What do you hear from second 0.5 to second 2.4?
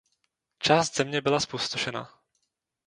Část země byla zpustošena.